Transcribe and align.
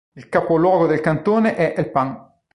Il 0.15 0.29
capoluogo 0.29 0.87
del 0.87 0.99
cantone 0.99 1.53
è 1.55 1.75
El 1.77 1.91
Pan. 1.91 2.39